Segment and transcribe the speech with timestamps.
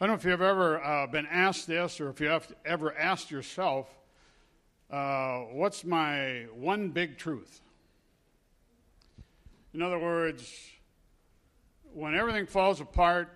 [0.00, 2.96] I don't know if you've ever uh, been asked this or if you have ever
[2.96, 3.88] asked yourself,
[4.92, 7.60] uh, what's my one big truth?
[9.74, 10.48] In other words,
[11.94, 13.28] when everything falls apart,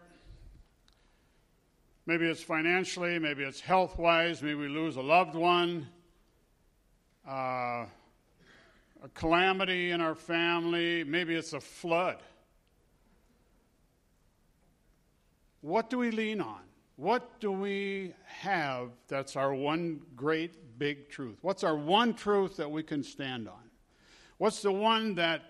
[2.06, 5.88] maybe it's financially, maybe it's health wise, maybe we lose a loved one,
[7.28, 7.86] uh,
[9.02, 12.18] a calamity in our family, maybe it's a flood.
[15.62, 16.60] What do we lean on?
[16.96, 21.38] What do we have that's our one great big truth?
[21.40, 23.70] What's our one truth that we can stand on?
[24.38, 25.42] What's the one that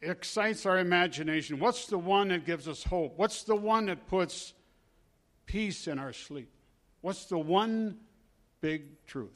[0.00, 1.58] excites our imagination?
[1.58, 3.18] What's the one that gives us hope?
[3.18, 4.54] What's the one that puts
[5.44, 6.50] peace in our sleep?
[7.00, 7.98] What's the one
[8.60, 9.30] big truth?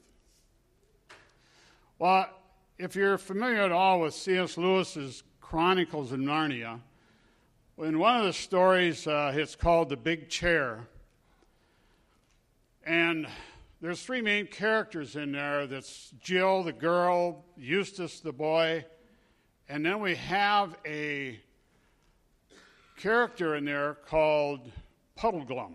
[1.99, 2.31] Well,
[2.79, 4.57] if you're familiar at all with C.S.
[4.57, 6.81] Lewis's Chronicles of Narnia,
[7.81, 10.89] in one of the stories, uh, it's called The Big Chair.
[12.85, 13.29] And
[13.81, 18.85] there's three main characters in there that's Jill, the girl, Eustace, the boy,
[19.69, 21.39] and then we have a
[22.97, 24.73] character in there called
[25.17, 25.75] Puddleglum.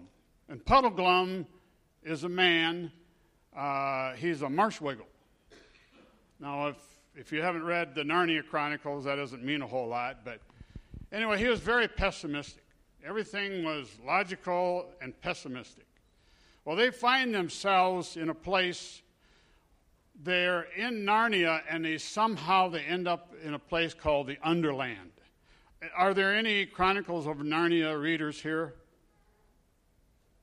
[0.49, 1.45] And Puddleglum
[2.03, 2.91] is a man,
[3.55, 5.07] uh, he's a marshwiggle.
[6.41, 6.75] Now, if,
[7.15, 10.41] if you haven't read the Narnia Chronicles, that doesn't mean a whole lot, but
[11.13, 12.63] anyway, he was very pessimistic.
[13.05, 15.85] Everything was logical and pessimistic.
[16.65, 19.01] Well, they find themselves in a place
[20.23, 25.11] they're in Narnia and they somehow they end up in a place called the Underland.
[25.95, 28.75] Are there any Chronicles of Narnia readers here?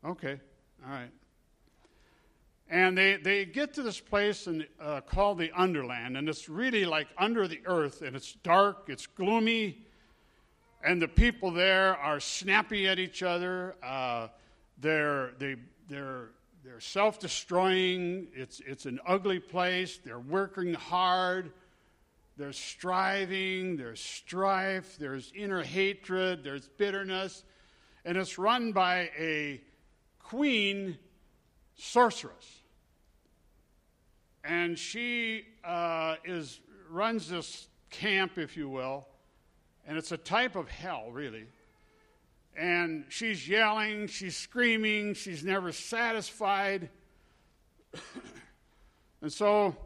[0.04, 0.38] Okay,
[0.84, 1.10] all right.
[2.68, 6.84] And they, they get to this place in, uh, called the Underland, and it's really
[6.84, 9.84] like under the earth, and it's dark, it's gloomy,
[10.82, 13.74] and the people there are snappy at each other.
[13.82, 14.28] Uh,
[14.78, 15.56] they're, they,
[15.88, 16.30] they're
[16.64, 18.28] they're self destroying.
[18.34, 19.98] It's, it's an ugly place.
[20.04, 21.52] They're working hard.
[22.36, 23.76] There's striving.
[23.76, 24.96] There's strife.
[24.98, 26.44] There's inner hatred.
[26.44, 27.44] There's bitterness.
[28.04, 29.60] And it's run by a
[30.18, 30.98] queen
[31.76, 32.62] sorceress.
[34.44, 39.06] And she uh, is, runs this camp, if you will.
[39.86, 41.46] And it's a type of hell, really
[42.56, 46.88] and she's yelling, she's screaming, she's never satisfied.
[49.22, 49.76] and so,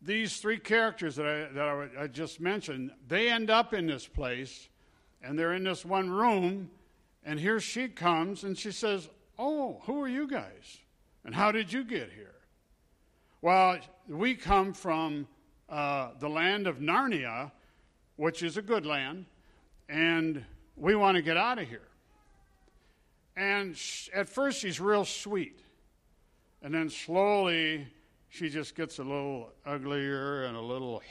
[0.00, 4.06] these three characters that, I, that I, I just mentioned, they end up in this
[4.06, 4.68] place,
[5.22, 6.70] and they're in this one room,
[7.24, 9.08] and here she comes, and she says,
[9.38, 10.78] Oh, who are you guys?
[11.24, 12.34] And how did you get here?
[13.40, 15.26] Well, we come from
[15.72, 17.50] uh, the land of Narnia,
[18.14, 19.26] which is a good land
[19.88, 20.44] and
[20.76, 21.88] we want to get out of here.
[23.36, 23.78] And
[24.14, 25.60] at first, she's real sweet.
[26.62, 27.86] And then slowly,
[28.28, 31.02] she just gets a little uglier and a little,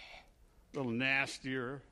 [0.74, 1.82] little nastier.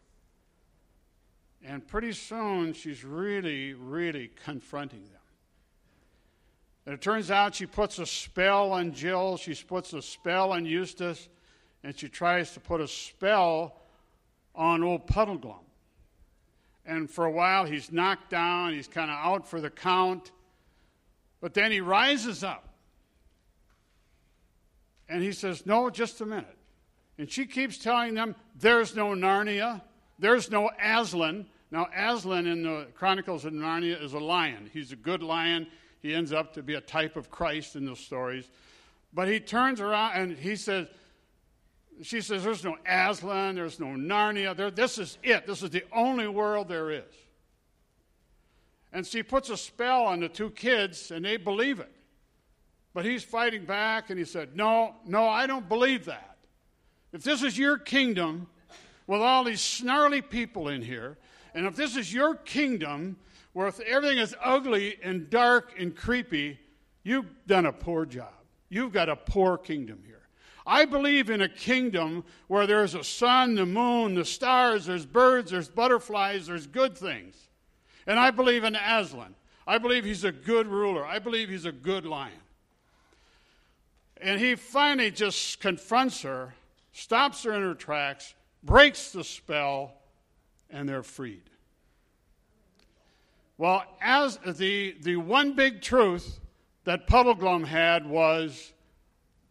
[1.65, 5.21] And pretty soon, she's really, really confronting them.
[6.87, 10.65] And it turns out she puts a spell on Jill, she puts a spell on
[10.65, 11.29] Eustace,
[11.87, 13.77] and she tries to put a spell
[14.55, 15.67] on old Puddleglum
[16.87, 20.31] and for a while he's knocked down, he's kind of out for the count.
[21.41, 22.69] But then he rises up
[25.09, 26.57] and he says, No, just a minute.
[27.19, 29.83] And she keeps telling them, There's no Narnia,
[30.19, 31.47] there's no Aslan.
[31.73, 34.71] Now, Aslan in the Chronicles of Narnia is a lion.
[34.73, 35.67] He's a good lion.
[36.01, 38.49] He ends up to be a type of Christ in those stories.
[39.13, 40.87] But he turns around and he says,
[42.03, 44.57] she says, There's no Aslan, there's no Narnia.
[44.57, 45.47] There, this is it.
[45.47, 47.05] This is the only world there is.
[48.93, 51.93] And she puts a spell on the two kids, and they believe it.
[52.95, 56.39] But he's fighting back, and he said, No, no, I don't believe that.
[57.13, 58.47] If this is your kingdom,
[59.07, 61.17] with all these snarly people in here,
[61.55, 63.17] and if this is your kingdom,
[63.53, 66.59] where everything is ugly and dark and creepy,
[67.05, 68.33] you've done a poor job.
[68.69, 70.16] You've got a poor kingdom here.
[70.67, 75.53] I believe in a kingdom where there's a sun, the moon, the stars, there's birds,
[75.53, 77.37] there's butterflies, there's good things.
[78.07, 79.37] And I believe in Aslan.
[79.67, 81.05] I believe he's a good ruler.
[81.05, 82.33] I believe he's a good lion.
[84.21, 86.55] And he finally just confronts her,
[86.93, 89.95] stops her in her tracks, breaks the spell,
[90.71, 91.43] and they're freed.
[93.59, 96.41] Well, as the, the one big truth
[96.85, 98.73] that Puddleglum had was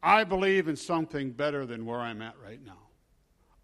[0.05, 2.77] I believe in something better than where I'm at right now.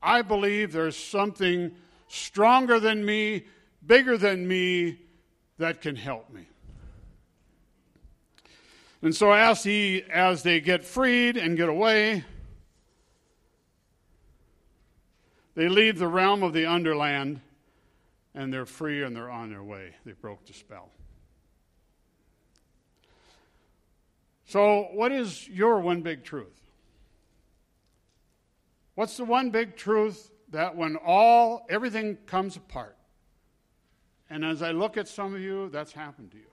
[0.02, 1.72] I believe there's something
[2.08, 3.46] stronger than me,
[3.86, 4.98] bigger than me,
[5.60, 6.48] that can help me.
[9.04, 12.24] And so as he as they get freed and get away,
[15.54, 17.40] they leave the realm of the underland
[18.34, 19.94] and they're free and they're on their way.
[20.06, 20.90] They broke the spell.
[24.52, 26.60] So, what is your one big truth?
[28.96, 32.98] What's the one big truth that when all everything comes apart?
[34.30, 36.52] And as I look at some of you, that's happened to you.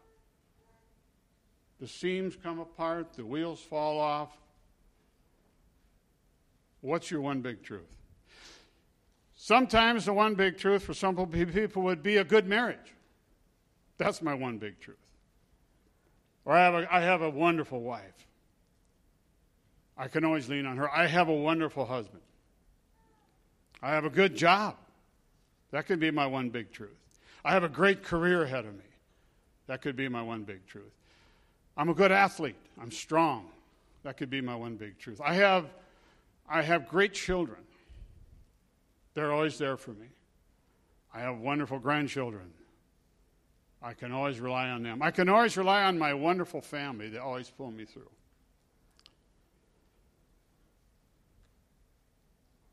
[1.81, 4.31] The seams come apart, the wheels fall off.
[6.83, 7.91] What's your one big truth?
[9.35, 12.95] Sometimes the one big truth for some people would be a good marriage.
[13.97, 15.08] That's my one big truth.
[16.45, 18.27] Or I have a, I have a wonderful wife.
[19.97, 20.91] I can always lean on her.
[20.91, 22.23] I have a wonderful husband.
[23.83, 24.77] I have a good job.
[25.73, 26.97] That could be my one big truth.
[27.45, 28.85] I have a great career ahead of me.
[29.67, 30.93] That could be my one big truth.
[31.77, 32.57] I'm a good athlete.
[32.81, 33.47] I'm strong.
[34.03, 35.21] That could be my one big truth.
[35.23, 35.67] I have,
[36.49, 37.61] I have great children.
[39.15, 40.07] They're always there for me.
[41.13, 42.53] I have wonderful grandchildren.
[43.83, 45.03] I can always rely on them.
[45.03, 47.09] I can always rely on my wonderful family.
[47.09, 48.11] They always pull me through.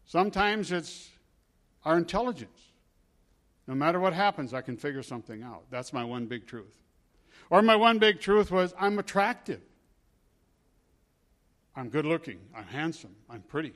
[0.06, 1.10] Sometimes it's
[1.84, 2.60] our intelligence.
[3.68, 5.64] No matter what happens, I can figure something out.
[5.70, 6.76] That's my one big truth.
[7.50, 9.62] Or my one big truth was I'm attractive.
[11.76, 12.40] I'm good looking.
[12.56, 13.16] I'm handsome.
[13.30, 13.74] I'm pretty.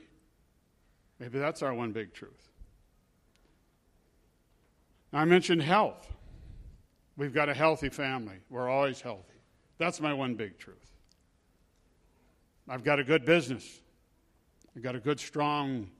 [1.18, 2.48] Maybe that's our one big truth.
[5.12, 6.08] I mentioned health.
[7.20, 8.36] We've got a healthy family.
[8.48, 9.34] We're always healthy.
[9.76, 10.90] That's my one big truth.
[12.66, 13.82] I've got a good business.
[14.74, 15.90] I've got a good, strong,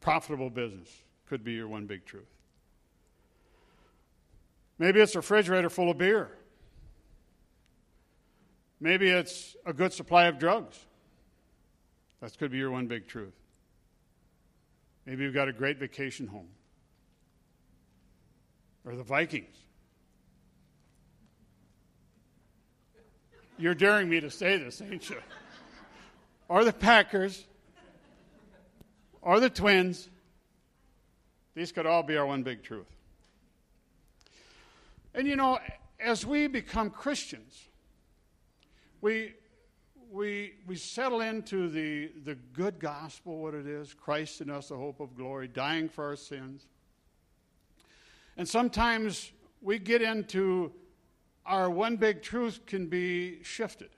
[0.00, 0.88] profitable business.
[1.26, 2.30] Could be your one big truth.
[4.78, 6.30] Maybe it's a refrigerator full of beer.
[8.78, 10.78] Maybe it's a good supply of drugs.
[12.20, 13.34] That could be your one big truth.
[15.04, 16.50] Maybe you've got a great vacation home
[18.84, 19.64] or the Vikings.
[23.58, 25.16] You're daring me to say this, ain't you?
[26.48, 27.44] Are the Packers,
[29.22, 30.08] are the Twins.
[31.56, 32.86] These could all be our one big truth.
[35.12, 35.58] And you know,
[35.98, 37.68] as we become Christians,
[39.00, 39.34] we,
[40.12, 44.76] we, we settle into the, the good gospel, what it is Christ in us, the
[44.76, 46.66] hope of glory, dying for our sins.
[48.36, 50.72] And sometimes we get into
[51.48, 53.88] our one big truth can be shifted.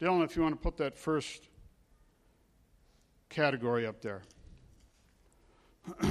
[0.00, 1.46] Dylan, if you want to put that first
[3.28, 4.22] category up there.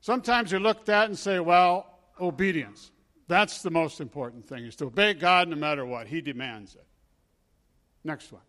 [0.00, 1.86] Sometimes you look at that and say, well,
[2.20, 2.90] obedience.
[3.28, 6.06] That's the most important thing, is to obey God no matter what.
[6.06, 6.86] He demands it.
[8.04, 8.42] Next one.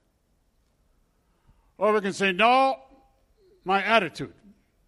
[1.78, 2.80] Or we can say, no,
[3.66, 4.34] my attitude.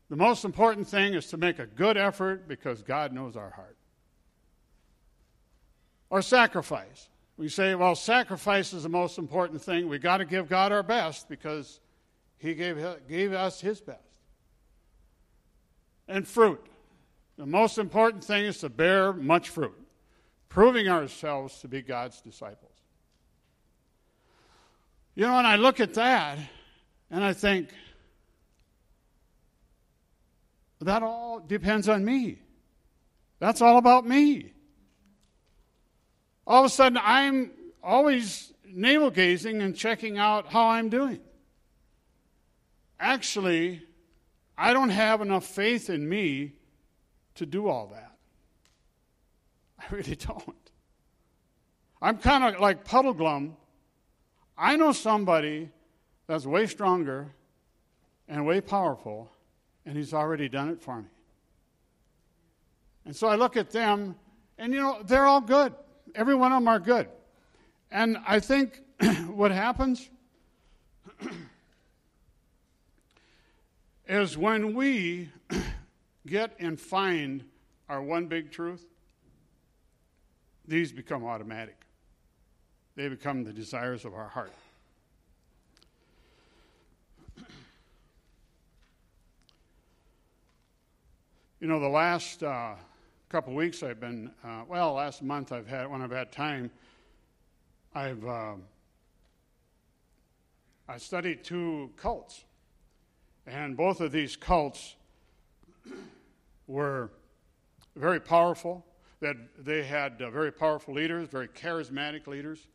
[0.10, 3.78] The most important thing is to make a good effort because God knows our heart.
[6.10, 7.10] Or sacrifice.
[7.38, 9.88] We say, well, sacrifice is the most important thing.
[9.88, 11.80] We've got to give God our best because
[12.38, 14.00] He gave, gave us His best.
[16.08, 16.66] And fruit.
[17.38, 19.80] The most important thing is to bear much fruit,
[20.50, 22.74] proving ourselves to be God's disciples.
[25.16, 26.40] You know, and I look at that
[27.12, 27.70] and I think,
[30.82, 32.40] that all depends on me.
[33.40, 34.54] That's all about me.
[36.48, 37.52] All of a sudden, I'm
[37.84, 41.20] always navel gazing and checking out how I'm doing.
[43.00, 43.82] Actually,
[44.58, 46.54] I don't have enough faith in me
[47.36, 48.18] to do all that.
[49.80, 50.56] I really don't.
[52.02, 53.54] I'm kind of like Puddleglum.
[54.58, 55.70] I know somebody
[56.28, 57.34] that's way stronger
[58.28, 59.32] and way powerful
[59.86, 61.08] and He's already done it for me.
[63.06, 64.16] And so I look at them,
[64.58, 65.74] and you know, they're all good.
[66.16, 67.08] Every one of them are good.
[67.92, 68.82] And I think
[69.28, 70.10] what happens
[74.08, 75.30] is when we
[76.28, 77.44] get and find
[77.88, 78.86] our one big truth,
[80.68, 81.76] these become automatic.
[82.96, 84.52] They become the desires of our heart.
[91.62, 92.76] You know, the last uh,
[93.28, 96.72] couple weeks I've been, uh, well, last month I've had, when I've had time,
[97.94, 98.54] I've uh,
[100.88, 102.46] I studied two cults,
[103.46, 104.96] and both of these cults
[106.68, 107.12] were
[107.94, 108.86] very powerful.
[109.20, 112.68] That they had uh, very powerful leaders, very charismatic leaders.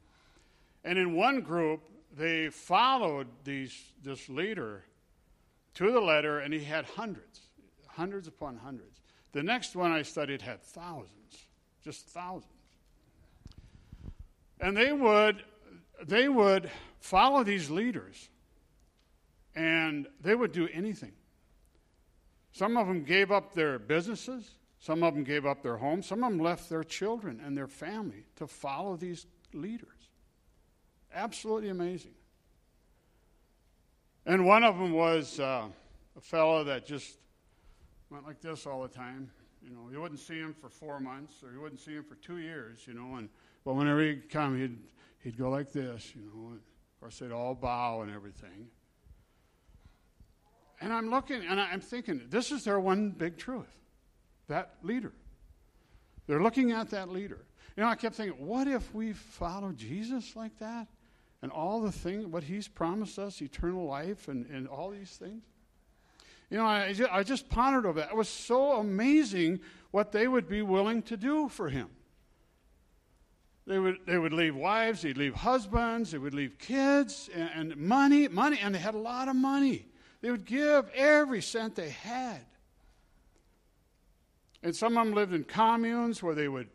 [0.85, 4.85] And in one group, they followed these, this leader
[5.73, 7.41] to the letter, and he had hundreds,
[7.97, 9.01] hundreds upon hundreds.
[9.33, 11.47] The next one I studied had thousands,
[11.83, 12.53] just thousands.
[14.61, 15.43] And they would,
[16.05, 16.71] they would
[17.01, 18.29] follow these leaders,
[19.55, 21.13] and they would do anything.
[22.53, 24.49] Some of them gave up their businesses,
[24.79, 27.67] some of them gave up their homes, some of them left their children and their
[27.67, 29.89] family to follow these leaders.
[31.13, 32.15] Absolutely amazing.
[34.27, 35.67] And one of them was uh,
[36.17, 37.17] a fellow that just
[38.15, 39.29] went like this all the time.
[39.61, 42.15] You know, you wouldn't see him for four months, or you wouldn't see him for
[42.15, 42.87] two years.
[42.87, 43.29] You know, and
[43.65, 44.79] but whenever he'd come, he'd
[45.25, 46.13] he'd go like this.
[46.15, 48.69] You know, and of course they'd all bow and everything.
[50.81, 53.75] And I'm looking, and I'm thinking, this is their one big truth.
[54.49, 55.13] That leader.
[56.27, 57.45] They're looking at that leader.
[57.77, 60.87] You know, I kept thinking, what if we follow Jesus like that?
[61.45, 65.43] and all the things, what He's promised us, eternal life, and, and all these things.
[66.51, 68.11] You know, I just, I just pondered over that.
[68.11, 69.61] It was so amazing
[69.91, 71.89] what they would be willing to do for Him.
[73.67, 77.77] They would, they would leave wives, they'd leave husbands, they would leave kids, and, and
[77.77, 79.87] money, money, and they had a lot of money.
[80.21, 82.45] They would give every cent they had.
[84.63, 86.69] And some of them lived in communes where they would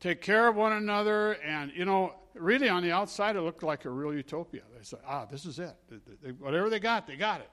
[0.00, 1.32] take care of one another.
[1.44, 4.62] And, you know, really on the outside, it looked like a real utopia.
[4.74, 5.74] They said, ah, this is it.
[5.90, 7.50] They, they, whatever they got, they got it.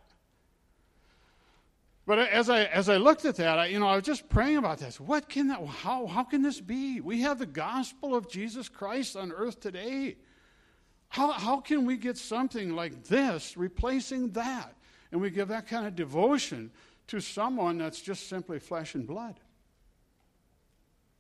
[2.07, 4.55] But as I, as I looked at that, I, you know, I was just praying
[4.55, 4.97] about this.
[4.97, 7.01] What can that, how, how can this be?
[7.01, 10.15] We have the gospel of Jesus Christ on earth today.
[11.09, 14.73] How, how can we get something like this replacing that?
[15.11, 16.71] And we give that kind of devotion
[17.07, 19.41] to someone that's just simply flesh and blood.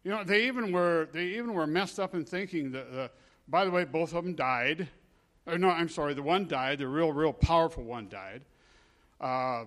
[0.05, 3.07] You know, they even were, they even were messed up in thinking that, uh,
[3.49, 4.87] by the way, both of them died.
[5.45, 8.43] Or no, I'm sorry, the one died, the real, real powerful one died.
[9.19, 9.65] Uh,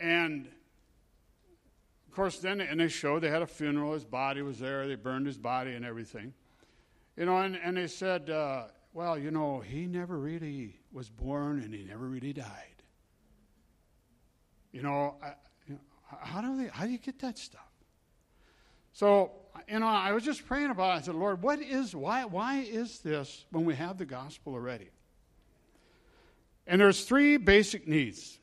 [0.00, 0.46] and
[2.06, 3.92] of course, then and they showed they had a funeral.
[3.92, 4.86] His body was there.
[4.88, 6.32] They burned his body and everything.
[7.16, 11.60] You know, and, and they said, uh, well, you know, he never really was born
[11.60, 12.82] and he never really died.
[14.72, 15.34] You know, I,
[15.66, 15.80] you know
[16.20, 16.68] how do they?
[16.68, 17.62] How do you get that stuff?
[18.92, 19.30] So,
[19.68, 20.98] you know, I was just praying about it.
[20.98, 24.90] I said, Lord, what is, why, why is this when we have the gospel already?
[26.66, 28.38] And there's three basic needs.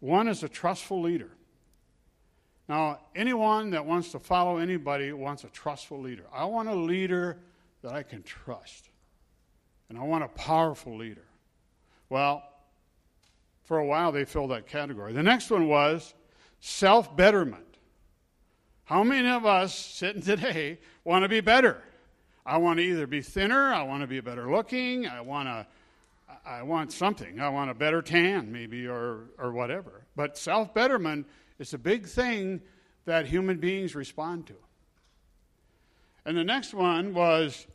[0.00, 1.30] One is a trustful leader.
[2.68, 6.24] Now, anyone that wants to follow anybody wants a trustful leader.
[6.32, 7.38] I want a leader
[7.82, 8.88] that I can trust.
[9.88, 11.24] And I want a powerful leader.
[12.08, 12.42] Well,
[13.64, 15.12] for a while they filled that category.
[15.12, 16.14] The next one was
[16.60, 17.64] self betterment.
[18.84, 21.82] How many of us sitting today want to be better?
[22.44, 25.66] I want to either be thinner, I want to be better looking, I want to
[26.44, 27.40] I want something.
[27.40, 30.06] I want a better tan maybe or or whatever.
[30.16, 31.26] But self-betterment
[31.58, 32.62] is a big thing
[33.04, 34.54] that human beings respond to.
[36.24, 37.66] And the next one was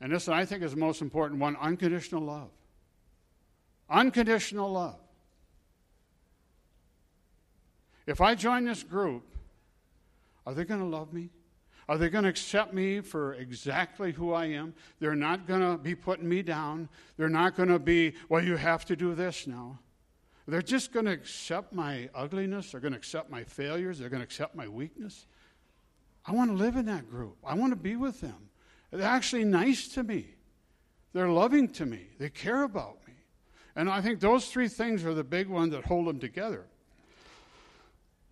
[0.00, 2.50] and this I think is the most important one, unconditional love.
[3.88, 4.98] Unconditional love.
[8.06, 9.24] If I join this group
[10.46, 11.30] are they going to love me?
[11.88, 14.74] Are they going to accept me for exactly who I am?
[14.98, 16.88] They're not going to be putting me down.
[17.16, 19.78] They're not going to be, well, you have to do this now.
[20.48, 22.72] They're just going to accept my ugliness.
[22.72, 23.98] They're going to accept my failures.
[23.98, 25.26] They're going to accept my weakness.
[26.24, 27.36] I want to live in that group.
[27.44, 28.48] I want to be with them.
[28.90, 30.26] They're actually nice to me.
[31.12, 32.08] They're loving to me.
[32.18, 33.14] They care about me.
[33.76, 36.66] And I think those three things are the big ones that hold them together.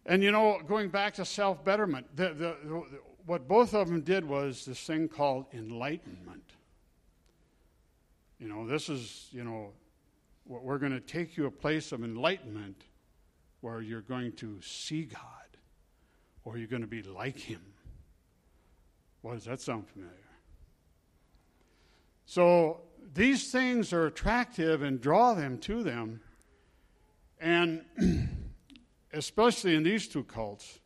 [0.07, 2.83] And you know, going back to self betterment, the, the, the,
[3.27, 6.45] what both of them did was this thing called enlightenment.
[8.39, 9.73] You know, this is, you know,
[10.45, 12.85] what we're going to take you a place of enlightenment
[13.61, 15.21] where you're going to see God
[16.45, 17.63] or you're going to be like Him.
[19.23, 20.13] Well, does that sound familiar?
[22.27, 22.83] So
[23.15, 26.21] these things are attractive and draw them to them.
[27.41, 27.85] And
[29.13, 30.81] especially in these two cults,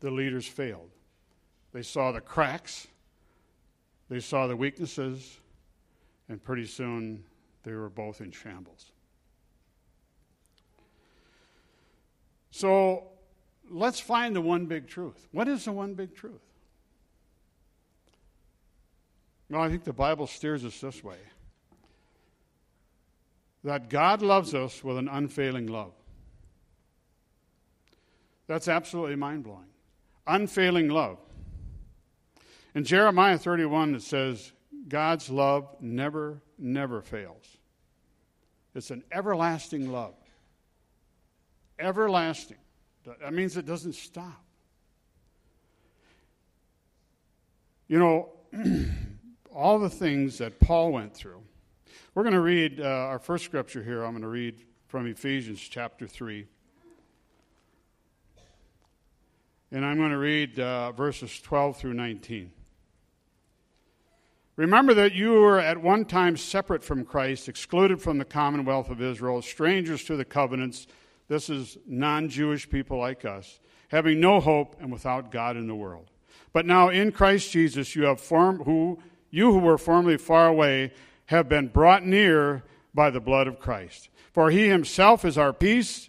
[0.00, 0.90] the leaders failed.
[1.72, 2.86] They saw the cracks,
[4.08, 5.38] they saw the weaknesses,
[6.28, 7.24] and pretty soon
[7.64, 8.92] they were both in shambles.
[12.50, 13.04] So
[13.70, 15.28] let's find the one big truth.
[15.32, 16.40] What is the one big truth?
[19.50, 21.18] Well, I think the Bible steers us this way
[23.64, 25.92] that God loves us with an unfailing love.
[28.46, 29.66] That's absolutely mind blowing.
[30.28, 31.18] Unfailing love.
[32.74, 34.52] In Jeremiah 31, it says,
[34.86, 37.56] God's love never, never fails.
[38.74, 40.14] It's an everlasting love.
[41.78, 42.58] Everlasting.
[43.04, 44.44] That means it doesn't stop.
[47.88, 48.32] You know,
[49.54, 51.42] all the things that Paul went through.
[52.14, 54.02] We're going to read uh, our first scripture here.
[54.02, 56.46] I'm going to read from Ephesians chapter 3.
[59.70, 62.50] And I'm going to read uh, verses 12 through 19.
[64.56, 69.02] Remember that you were at one time separate from Christ, excluded from the commonwealth of
[69.02, 70.86] Israel, strangers to the covenants.
[71.28, 75.74] This is non Jewish people like us, having no hope and without God in the
[75.74, 76.10] world.
[76.52, 78.98] But now in Christ Jesus, you have formed who
[79.30, 80.92] you who were formerly far away
[81.26, 84.08] have been brought near by the blood of Christ.
[84.32, 86.08] For he himself is our peace,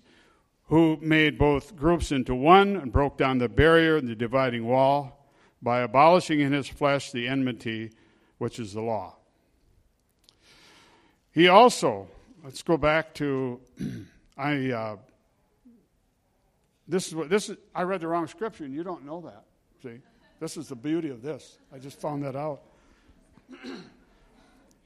[0.69, 5.27] who made both groups into one and broke down the barrier and the dividing wall
[5.61, 7.91] by abolishing in his flesh the enmity
[8.37, 9.15] which is the law.
[11.31, 12.07] He also,
[12.43, 13.59] let's go back to,
[14.37, 14.95] I, uh,
[16.87, 19.43] this is what, this is, I read the wrong scripture and you don't know that.
[19.83, 19.99] See,
[20.39, 21.57] this is the beauty of this.
[21.73, 22.61] I just found that out.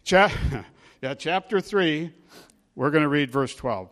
[1.03, 2.13] Yeah, chapter 3,
[2.75, 3.89] we're going to read verse 12.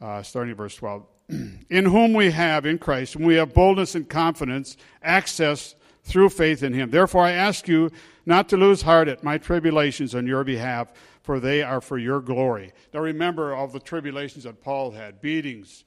[0.00, 1.06] Uh, starting at verse 12.
[1.28, 5.74] in whom we have, in Christ, and we have boldness and confidence, access
[6.04, 6.90] through faith in him.
[6.90, 7.90] Therefore, I ask you
[8.24, 10.88] not to lose heart at my tribulations on your behalf,
[11.22, 12.72] for they are for your glory.
[12.94, 15.84] Now, remember all the tribulations that Paul had beatings,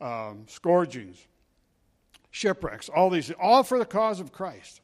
[0.00, 1.26] um, scourgings,
[2.30, 4.82] shipwrecks, all these, all for the cause of Christ.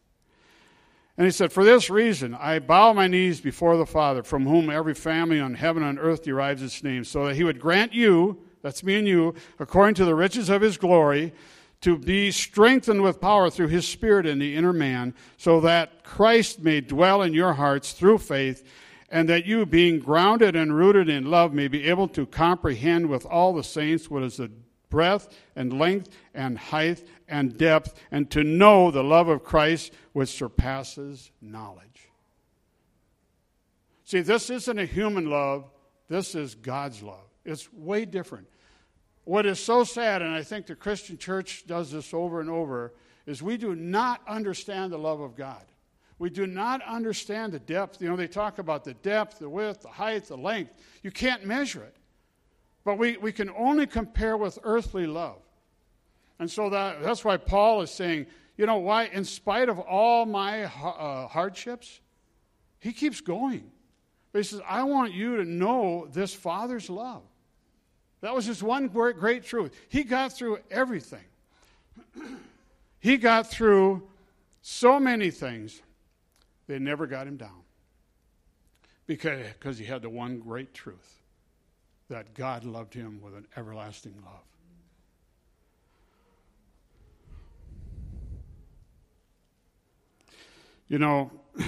[1.19, 4.71] And he said, For this reason, I bow my knees before the Father, from whom
[4.71, 8.39] every family on heaven and earth derives its name, so that he would grant you,
[8.69, 11.33] that's me and you, according to the riches of his glory,
[11.81, 16.63] to be strengthened with power through his Spirit in the inner man, so that Christ
[16.63, 18.71] may dwell in your hearts through faith,
[19.09, 23.25] and that you, being grounded and rooted in love, may be able to comprehend with
[23.25, 24.51] all the saints what is the
[24.91, 30.29] breadth and length and height and depth, and to know the love of Christ which
[30.29, 32.11] surpasses knowledge.
[34.05, 35.71] See, this isn't a human love,
[36.11, 37.29] this is God's love.
[37.49, 38.47] It's way different.
[39.29, 42.95] What is so sad, and I think the Christian church does this over and over,
[43.27, 45.67] is we do not understand the love of God.
[46.19, 48.01] We do not understand the depth.
[48.01, 50.73] You know, they talk about the depth, the width, the height, the length.
[51.03, 51.95] You can't measure it.
[52.87, 55.43] But we, we can only compare with earthly love.
[56.39, 60.25] And so that, that's why Paul is saying, you know, why, in spite of all
[60.25, 62.01] my uh, hardships,
[62.79, 63.71] he keeps going.
[64.33, 67.25] But he says, I want you to know this Father's love.
[68.21, 69.73] That was just one great, truth.
[69.89, 71.25] He got through everything.
[73.01, 74.03] he got through
[74.61, 75.81] so many things,
[76.67, 77.63] they never got him down.
[79.07, 81.21] Because, because he had the one great truth
[82.11, 84.43] that God loved him with an everlasting love.
[90.89, 91.31] You know,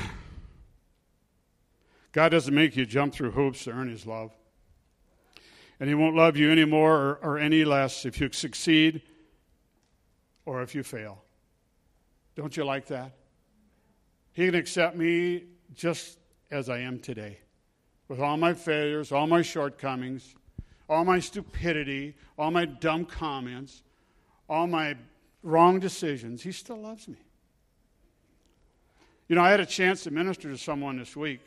[2.12, 4.32] God doesn't make you jump through hoops to earn his love
[5.80, 9.00] and he won't love you any more or, or any less if you succeed
[10.44, 11.24] or if you fail.
[12.36, 13.12] Don't you like that?
[14.32, 16.18] He can accept me just
[16.50, 17.38] as I am today,
[18.08, 20.34] with all my failures, all my shortcomings,
[20.88, 23.82] all my stupidity, all my dumb comments,
[24.48, 24.96] all my
[25.42, 26.42] wrong decisions.
[26.42, 27.16] He still loves me.
[29.28, 31.40] You know, I had a chance to minister to someone this week,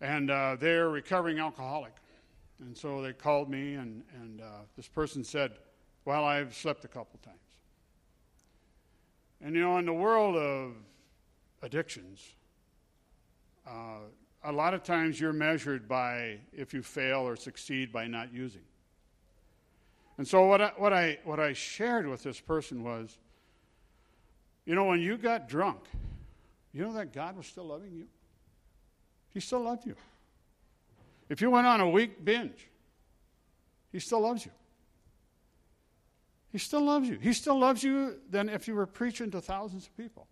[0.00, 1.92] and uh, they're a recovering alcoholic.
[2.60, 5.52] And so they called me, and, and uh, this person said,
[6.04, 7.38] Well, I've slept a couple times.
[9.40, 10.72] And you know, in the world of
[11.62, 12.22] addictions,
[13.66, 13.98] uh,
[14.44, 18.62] a lot of times you're measured by if you fail or succeed by not using.
[20.16, 23.18] And so what I, what I, what I shared with this person was,
[24.64, 25.80] you know, when you got drunk,
[26.72, 28.06] you know that God was still loving you?
[29.32, 29.96] He still loved you.
[31.28, 32.68] If you went on a week binge,
[33.92, 34.52] He still loves you.
[36.50, 37.18] He still loves you.
[37.20, 40.28] He still loves you than if you were preaching to thousands of people.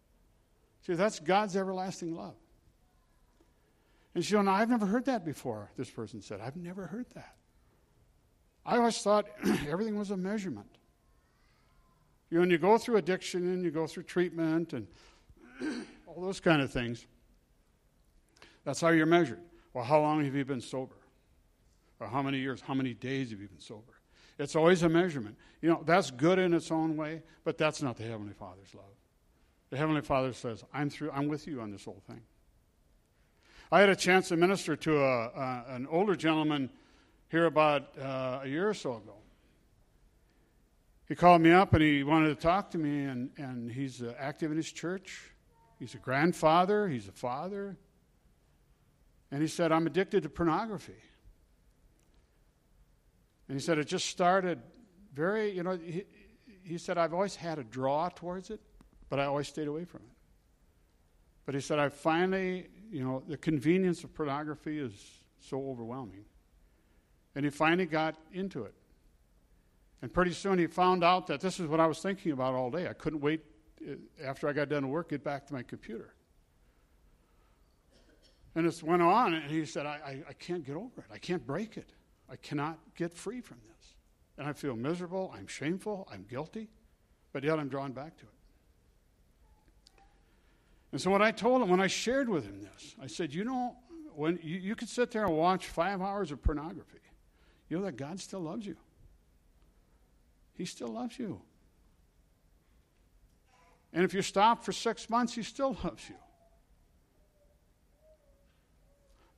[0.86, 2.34] See, that's God's everlasting love.
[4.14, 6.40] And she said, no, I've never heard that before, this person said.
[6.40, 7.34] I've never heard that.
[8.64, 9.26] I always thought
[9.68, 10.78] everything was a measurement.
[12.30, 14.86] You know, when you go through addiction and you go through treatment and
[16.06, 17.06] all those kind of things,
[18.64, 19.40] that's how you're measured.
[19.74, 20.96] Well, how long have you been sober?
[22.00, 23.92] Or how many years, how many days have you been sober?
[24.38, 25.36] It's always a measurement.
[25.60, 28.84] You know, that's good in its own way, but that's not the Heavenly Father's love.
[29.70, 32.20] The Heavenly Father says, I'm, through, I'm with you on this whole thing.
[33.70, 36.68] I had a chance to minister to a, a an older gentleman
[37.30, 39.14] here about uh, a year or so ago.
[41.08, 44.14] He called me up and he wanted to talk to me, and, and he's uh,
[44.18, 45.30] active in his church.
[45.78, 47.76] He's a grandfather, he's a father.
[49.32, 51.00] And he said, I'm addicted to pornography.
[53.48, 54.60] And he said, it just started
[55.14, 56.04] very, you know, he,
[56.62, 58.60] he said, I've always had a draw towards it,
[59.08, 60.16] but I always stayed away from it.
[61.46, 64.92] But he said, I finally, you know, the convenience of pornography is
[65.40, 66.24] so overwhelming.
[67.34, 68.74] And he finally got into it.
[70.02, 72.70] And pretty soon he found out that this is what I was thinking about all
[72.70, 72.86] day.
[72.86, 73.40] I couldn't wait
[73.80, 76.14] uh, after I got done with work, get back to my computer.
[78.54, 81.04] And it went on, and he said, I, I, I can't get over it.
[81.10, 81.90] I can't break it.
[82.30, 83.94] I cannot get free from this.
[84.36, 85.34] And I feel miserable.
[85.36, 86.08] I'm shameful.
[86.12, 86.68] I'm guilty.
[87.32, 88.28] But yet I'm drawn back to it.
[90.92, 93.44] And so what I told him, when I shared with him this, I said, you
[93.44, 93.76] know,
[94.14, 96.98] when you, you could sit there and watch five hours of pornography,
[97.70, 98.76] you know that God still loves you.
[100.54, 101.40] He still loves you.
[103.94, 106.16] And if you stop for six months, He still loves you.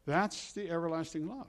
[0.06, 1.46] That's the everlasting love.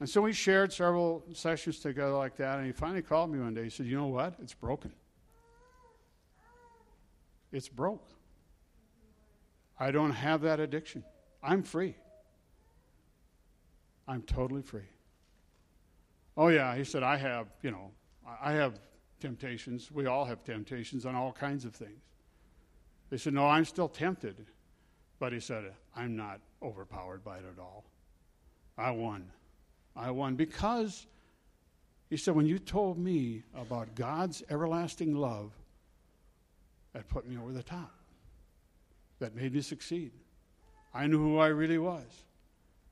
[0.00, 3.54] And so we shared several sessions together like that, and he finally called me one
[3.54, 3.64] day.
[3.64, 4.34] He said, You know what?
[4.42, 4.92] It's broken.
[7.52, 8.08] It's broke.
[9.78, 11.04] I don't have that addiction.
[11.42, 11.94] I'm free.
[14.06, 14.88] I'm totally free.
[16.36, 17.90] Oh, yeah, he said, I have, you know,
[18.42, 18.80] I have
[19.20, 19.90] temptations.
[19.90, 22.02] We all have temptations on all kinds of things.
[23.10, 24.46] They said, No, I'm still tempted.
[25.18, 27.84] But he said, I'm not overpowered by it at all.
[28.76, 29.30] I won.
[29.96, 31.06] I won because
[32.10, 35.52] he said, when you told me about God's everlasting love,
[36.92, 37.92] that put me over the top.
[39.18, 40.12] That made me succeed.
[40.92, 42.04] I knew who I really was.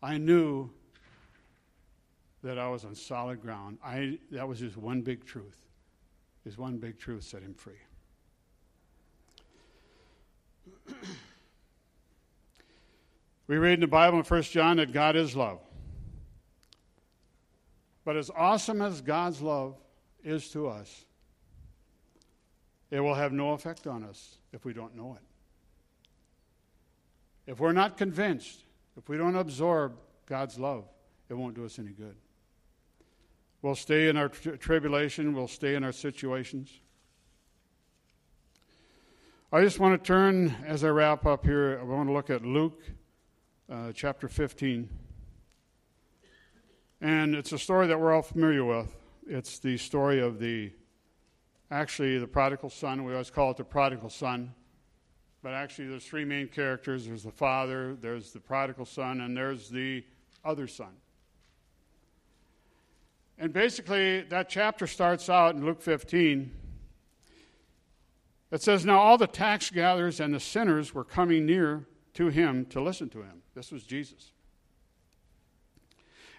[0.02, 0.70] I knew
[2.42, 3.78] that I was on solid ground.
[3.84, 5.62] I, that was his one big truth.
[6.44, 7.74] His one big truth set him free.
[13.46, 15.60] we read in the Bible in 1 John that God is love.
[18.04, 19.76] But as awesome as God's love
[20.24, 21.04] is to us,
[22.90, 25.22] it will have no effect on us if we don't know it.
[27.50, 28.64] If we're not convinced,
[28.96, 30.84] if we don't absorb God's love,
[31.28, 32.14] it won't do us any good.
[33.62, 36.70] We'll stay in our tri- tribulation, we'll stay in our situations.
[39.52, 42.44] I just want to turn, as I wrap up here, I want to look at
[42.44, 42.80] Luke
[43.72, 44.86] uh, chapter 15.
[47.00, 48.94] And it's a story that we're all familiar with.
[49.26, 50.72] It's the story of the,
[51.70, 53.02] actually, the prodigal son.
[53.04, 54.52] We always call it the prodigal son.
[55.42, 59.70] But actually, there's three main characters there's the father, there's the prodigal son, and there's
[59.70, 60.04] the
[60.44, 60.92] other son.
[63.38, 66.52] And basically, that chapter starts out in Luke 15.
[68.50, 72.66] It says, Now all the tax gatherers and the sinners were coming near to him
[72.66, 73.41] to listen to him.
[73.54, 74.32] This was Jesus.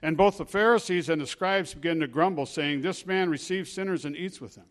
[0.02, 4.04] And both the Pharisees and the scribes began to grumble, saying, This man receives sinners
[4.04, 4.66] and eats with them.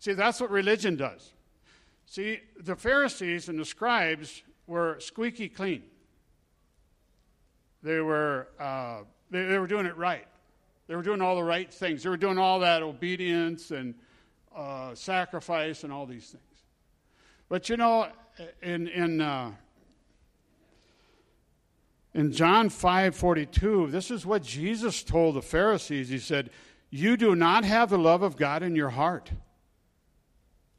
[0.00, 1.32] See, that's what religion does.
[2.06, 5.84] See, the Pharisees and the scribes were squeaky clean.
[7.82, 10.26] They were, uh, they, they, were doing it right.
[10.88, 12.02] They were doing all the right things.
[12.02, 13.94] They were doing all that obedience and
[14.54, 16.42] uh, sacrifice and all these things.
[17.48, 18.08] But you know,
[18.62, 19.52] in, in uh,
[22.16, 26.08] in John 5:42, this is what Jesus told the Pharisees.
[26.08, 26.50] He said,
[26.88, 29.30] "You do not have the love of God in your heart.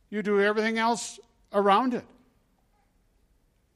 [0.10, 1.20] You do everything else
[1.54, 2.06] around it.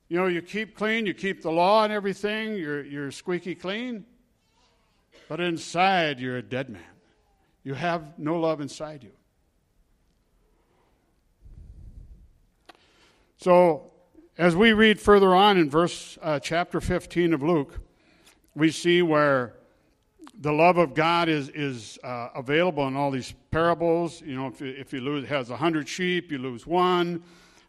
[0.09, 4.05] You know, you keep clean, you keep the law and everything, you're, you're squeaky clean,
[5.29, 6.81] but inside you're a dead man.
[7.63, 9.11] You have no love inside you.
[13.37, 13.90] So,
[14.41, 17.79] as we read further on in verse uh, chapter 15 of Luke,
[18.55, 19.53] we see where
[20.33, 24.19] the love of God is, is uh, available in all these parables.
[24.25, 27.21] You know, if, if you lose, has a hundred sheep, you lose one.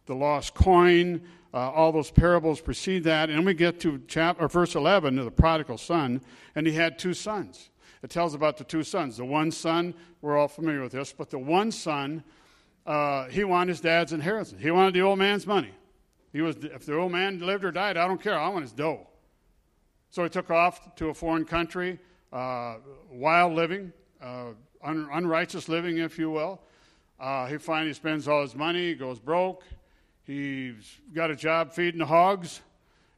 [0.07, 1.21] The lost coin,
[1.53, 3.29] uh, all those parables precede that.
[3.29, 6.23] And we get to chapter, verse 11 of the prodigal son,
[6.55, 7.69] and he had two sons.
[8.03, 9.19] It tells about the two sons.
[9.19, 12.25] The one son, we're all familiar with this, but the one son,
[12.87, 14.59] uh, he wanted his dad's inheritance.
[14.59, 15.73] He wanted the old man's money.
[16.33, 18.39] He was, if the old man lived or died, I don't care.
[18.39, 19.07] I want his dough.
[20.11, 21.99] So he took off to a foreign country,
[22.33, 22.77] uh,
[23.11, 23.93] wild living,
[24.23, 24.49] uh,
[24.83, 26.61] un- unrighteous living, if you will.
[27.21, 29.63] Uh, he finally spends all his money, he goes broke.
[30.25, 32.61] He's got a job feeding the hogs,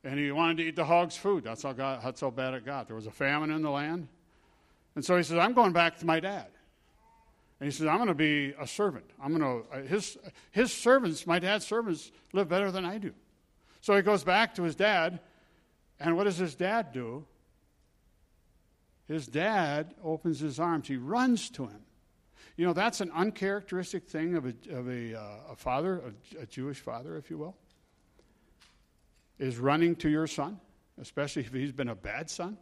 [0.02, 1.44] and he wanted to eat the hogs' food.
[1.44, 2.86] That's how, God, that's how bad it got.
[2.86, 4.08] There was a famine in the land.
[4.94, 6.46] And so he says, I'm going back to my dad.
[7.60, 9.04] And he says, I'm going to be a servant.
[9.22, 10.18] I'm going to, uh, his,
[10.50, 13.12] his servants, my dad's servants, live better than I do.
[13.80, 15.20] So he goes back to his dad,
[16.00, 17.24] and what does his dad do?
[19.06, 20.88] His dad opens his arms.
[20.88, 21.80] He runs to him.
[22.56, 26.02] You know, that's an uncharacteristic thing of a, of a, uh, a father,
[26.38, 27.56] a, a Jewish father, if you will,
[29.38, 30.60] is running to your son,
[31.00, 32.56] especially if he's been a bad son.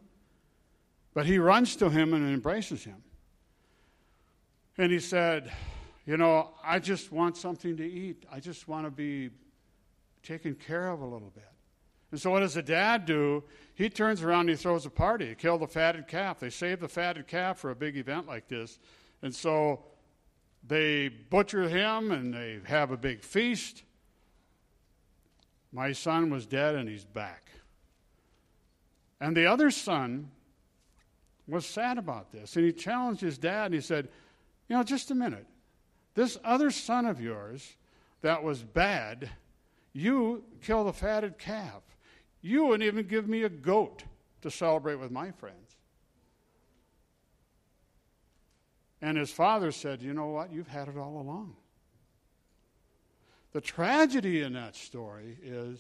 [1.14, 3.02] But he runs to him and embraces him.
[4.78, 5.52] And he said,
[6.06, 8.24] You know, I just want something to eat.
[8.30, 9.30] I just want to be
[10.22, 11.44] taken care of a little bit.
[12.10, 13.42] And so, what does the dad do?
[13.74, 15.30] He turns around and he throws a party.
[15.30, 16.40] He killed the fatted calf.
[16.40, 18.78] They save the fatted calf for a big event like this.
[19.22, 19.84] And so
[20.66, 23.82] they butcher him and they have a big feast.
[25.72, 27.46] My son was dead and he's back.
[29.20, 30.30] And the other son
[31.48, 32.56] was sad about this.
[32.56, 34.08] And he challenged his dad and he said,
[34.68, 35.46] You know, just a minute.
[36.14, 37.76] This other son of yours
[38.20, 39.30] that was bad,
[39.92, 41.82] you killed a fatted calf.
[42.40, 44.04] You wouldn't even give me a goat
[44.42, 45.76] to celebrate with my friends.
[49.00, 50.52] And his father said, You know what?
[50.52, 51.56] You've had it all along.
[53.52, 55.78] The tragedy in that story is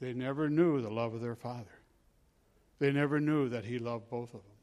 [0.00, 1.70] they never knew the love of their father.
[2.78, 4.55] They never knew that he loved both of them.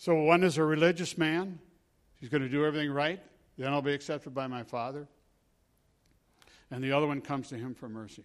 [0.00, 1.58] So one is a religious man.
[2.20, 3.20] He's going to do everything right.
[3.58, 5.06] Then I'll be accepted by my father.
[6.70, 8.24] And the other one comes to him for mercy.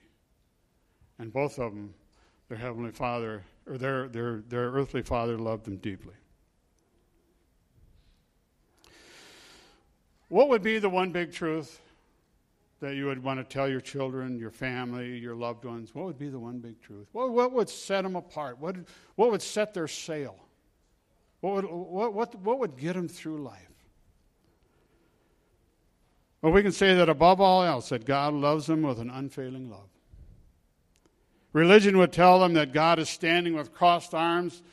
[1.19, 1.93] And both of them,
[2.47, 6.13] their heavenly father, or their, their, their earthly father, loved them deeply.
[10.29, 11.81] What would be the one big truth
[12.79, 15.93] that you would want to tell your children, your family, your loved ones?
[15.93, 17.09] What would be the one big truth?
[17.11, 18.59] What, what would set them apart?
[18.59, 18.77] What,
[19.15, 20.37] what would set their sail?
[21.45, 23.69] What would, what, what, what would get them through life?
[26.41, 29.69] Well, we can say that above all else, that God loves them with an unfailing
[29.69, 29.87] love.
[31.53, 34.63] Religion would tell them that God is standing with crossed arms,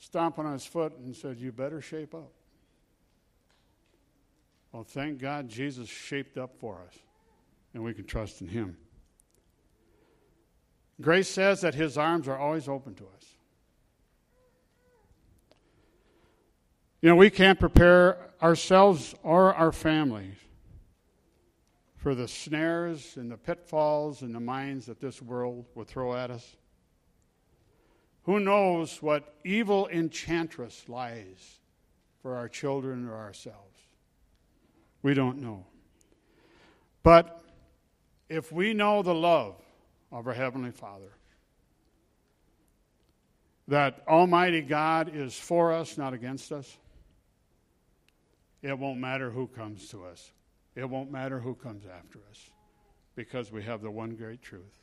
[0.00, 2.32] stomping on his foot, and said, You better shape up.
[4.70, 6.98] Well, thank God Jesus shaped up for us,
[7.72, 8.76] and we can trust in him.
[11.00, 13.24] Grace says that his arms are always open to us.
[17.02, 20.36] You know, we can't prepare ourselves or our families
[21.96, 26.30] for the snares and the pitfalls and the mines that this world will throw at
[26.30, 26.56] us.
[28.22, 31.60] Who knows what evil enchantress lies
[32.22, 33.78] for our children or ourselves?
[35.02, 35.66] We don't know.
[37.02, 37.42] But
[38.28, 39.56] if we know the love
[40.12, 41.10] of our Heavenly Father,
[43.66, 46.78] that Almighty God is for us, not against us,
[48.62, 50.30] it won't matter who comes to us.
[50.74, 52.50] It won't matter who comes after us
[53.14, 54.78] because we have the one great truth.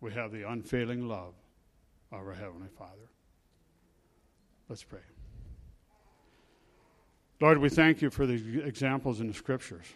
[0.00, 1.34] We have the unfailing love
[2.12, 3.08] of our Heavenly Father.
[4.68, 5.00] Let's pray.
[7.40, 9.86] Lord, we thank you for the examples in the scriptures.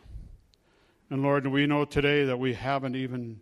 [1.11, 3.41] And Lord, we know today that we haven't even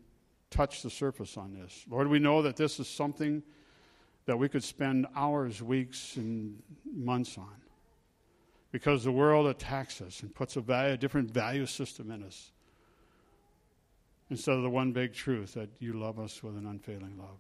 [0.51, 1.85] touched the surface on this.
[1.89, 3.43] Lord, we know that this is something
[4.27, 7.55] that we could spend hours, weeks, and months on.
[8.77, 12.51] Because the world attacks us and puts a, value, a different value system in us.
[14.29, 17.39] Instead of the one big truth that you love us with an unfailing love.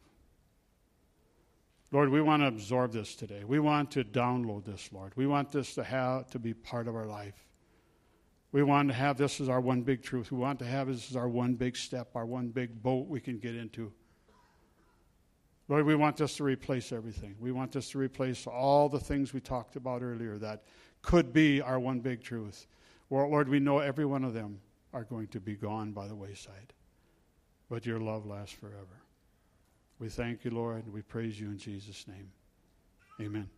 [1.92, 3.44] Lord, we want to absorb this today.
[3.44, 5.12] We want to download this, Lord.
[5.14, 7.44] We want this to have to be part of our life.
[8.52, 10.32] We want to have this as our one big truth.
[10.32, 13.20] We want to have this as our one big step, our one big boat we
[13.20, 13.92] can get into.
[15.68, 17.34] Lord, we want this to replace everything.
[17.38, 20.62] We want this to replace all the things we talked about earlier that
[21.06, 22.66] could be our one big truth.
[23.08, 24.60] Lord, we know every one of them
[24.92, 26.72] are going to be gone by the wayside.
[27.70, 29.00] But your love lasts forever.
[29.98, 32.30] We thank you, Lord, we praise you in Jesus' name.
[33.20, 33.48] Amen.